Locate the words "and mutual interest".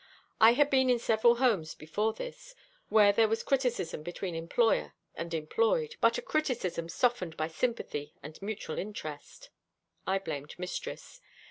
8.23-9.51